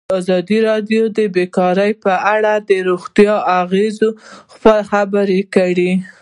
ازادي 0.19 0.57
راډیو 0.69 1.03
د 1.17 1.19
بیکاري 1.35 1.91
په 2.03 2.13
اړه 2.35 2.53
د 2.69 2.71
روغتیایي 2.89 3.45
اغېزو 3.61 4.09
خبره 4.87 5.39
کړې. 5.55 5.91